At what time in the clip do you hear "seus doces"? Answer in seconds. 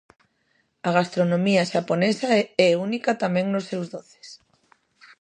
3.69-4.27